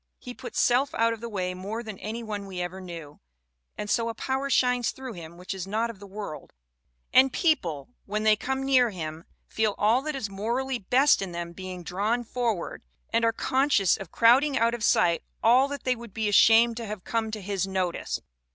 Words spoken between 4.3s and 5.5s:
shines through him